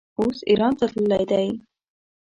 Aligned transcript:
اوس 0.19 0.37
ایران 0.49 0.73
ته 0.79 0.85
تللی 0.91 1.23
دی. 1.31 1.47